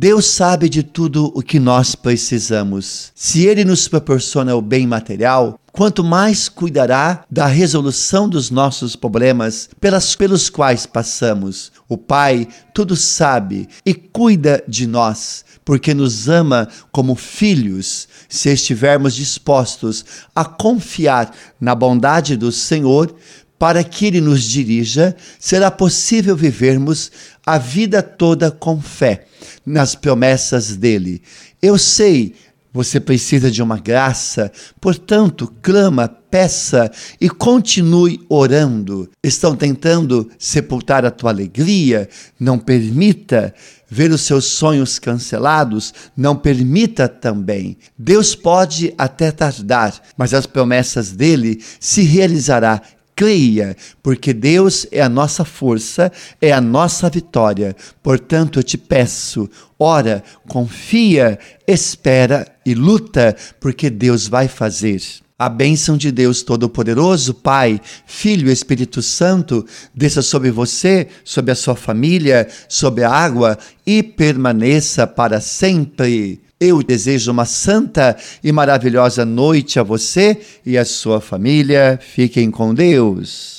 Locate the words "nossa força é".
55.08-56.52